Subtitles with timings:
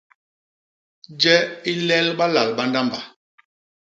[1.25, 1.35] Je
[1.71, 2.99] i lel balal ba ndamba.